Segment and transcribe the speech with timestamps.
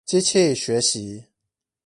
[0.03, 1.25] 機器學習